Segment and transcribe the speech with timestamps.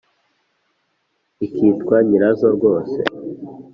[1.45, 2.99] ikitwa nyirazo rwose,